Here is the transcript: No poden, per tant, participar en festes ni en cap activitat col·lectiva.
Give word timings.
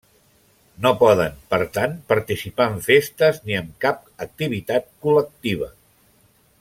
No 0.85 0.91
poden, 1.01 1.35
per 1.53 1.59
tant, 1.75 1.93
participar 2.13 2.67
en 2.75 2.81
festes 2.87 3.39
ni 3.51 3.59
en 3.59 3.69
cap 3.85 4.01
activitat 4.29 4.89
col·lectiva. 5.05 5.71